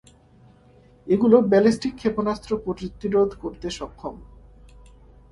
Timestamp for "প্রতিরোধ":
2.65-3.29